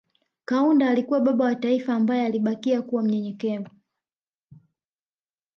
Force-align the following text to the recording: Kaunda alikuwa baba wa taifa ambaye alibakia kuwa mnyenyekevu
Kaunda 0.45 0.89
alikuwa 0.89 1.19
baba 1.19 1.45
wa 1.45 1.55
taifa 1.55 1.93
ambaye 1.95 2.25
alibakia 2.25 2.81
kuwa 2.81 3.03
mnyenyekevu 3.03 3.69